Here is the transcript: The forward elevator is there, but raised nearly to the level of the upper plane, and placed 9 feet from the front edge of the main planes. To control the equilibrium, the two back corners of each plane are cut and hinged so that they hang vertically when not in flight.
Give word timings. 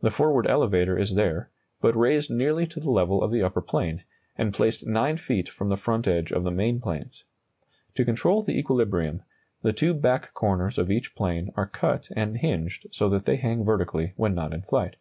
The 0.00 0.10
forward 0.10 0.46
elevator 0.46 0.96
is 0.98 1.14
there, 1.14 1.50
but 1.82 1.94
raised 1.94 2.30
nearly 2.30 2.66
to 2.68 2.80
the 2.80 2.90
level 2.90 3.22
of 3.22 3.30
the 3.30 3.42
upper 3.42 3.60
plane, 3.60 4.02
and 4.34 4.54
placed 4.54 4.86
9 4.86 5.18
feet 5.18 5.50
from 5.50 5.68
the 5.68 5.76
front 5.76 6.08
edge 6.08 6.32
of 6.32 6.42
the 6.42 6.50
main 6.50 6.80
planes. 6.80 7.24
To 7.96 8.04
control 8.06 8.42
the 8.42 8.58
equilibrium, 8.58 9.24
the 9.60 9.74
two 9.74 9.92
back 9.92 10.32
corners 10.32 10.78
of 10.78 10.90
each 10.90 11.14
plane 11.14 11.52
are 11.54 11.66
cut 11.66 12.08
and 12.16 12.38
hinged 12.38 12.86
so 12.92 13.10
that 13.10 13.26
they 13.26 13.36
hang 13.36 13.62
vertically 13.62 14.14
when 14.16 14.34
not 14.34 14.54
in 14.54 14.62
flight. 14.62 14.96